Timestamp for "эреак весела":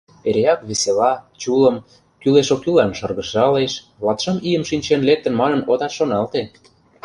0.29-1.11